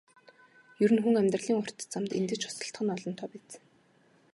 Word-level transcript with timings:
Ер 0.83 0.91
нь 0.93 1.01
хүн 1.03 1.15
амьдралын 1.21 1.59
урт 1.61 1.77
замд 1.91 2.11
эндэж 2.19 2.41
осолдох 2.49 2.81
нь 2.83 2.93
олонтоо 2.95 3.27
биз. 3.33 3.49